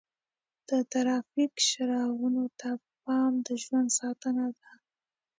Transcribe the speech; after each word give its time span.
د 0.69 0.71
ټرافیک 0.91 1.53
څراغونو 1.69 2.45
ته 2.59 2.69
پام 3.03 3.33
د 3.47 3.49
ژوند 3.63 3.89
ساتنه 3.99 4.45
ده. 4.59 4.69